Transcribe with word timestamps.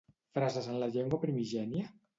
¿Frases 0.37 0.71
en 0.71 0.81
la 0.85 0.89
llengua 0.97 1.21
primigènia? 1.27 1.97